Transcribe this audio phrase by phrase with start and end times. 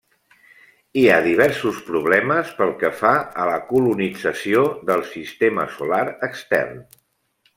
[0.99, 3.13] Hi ha diversos problemes pel que fa
[3.43, 6.83] a la colonització del Sistema Solar Extern.